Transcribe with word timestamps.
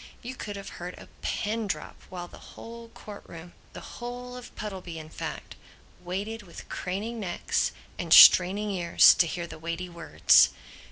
You 0.23 0.33
could 0.33 0.55
have 0.55 0.69
heard 0.81 0.95
a 0.97 1.07
pin 1.21 1.67
drop 1.67 1.95
while 2.09 2.27
the 2.27 2.39
whole 2.57 2.87
court 2.89 3.23
room, 3.27 3.53
the 3.73 3.99
whole 4.01 4.35
of 4.35 4.49
Puddleby 4.55 4.97
in 4.97 5.09
fact, 5.11 5.53
waited 6.03 6.41
with 6.41 6.67
craning 6.69 7.19
necks 7.19 7.71
and 7.99 8.11
straining 8.11 8.71
ears 8.71 9.13
to 9.13 9.27
hear 9.27 9.45
the 9.45 9.59
weighty 9.59 9.89
words. 9.89 10.49